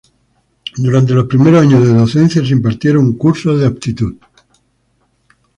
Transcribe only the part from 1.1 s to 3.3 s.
los primeros años de docencia se impartieron